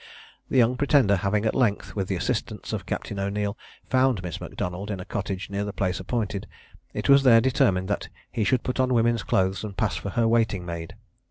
[0.49, 3.55] The young Pretender having at length, with the assistance of Captain O'Neil,
[3.87, 6.47] found Miss M'Donald in a cottage near the place appointed,
[6.91, 10.27] it was there determined that he should put on women's clothes and pass for her
[10.27, 10.95] waiting maid.